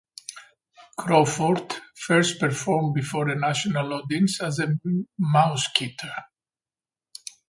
[0.97, 4.75] Crawford first performed before a national audience as a
[5.21, 6.23] Mouseketeer.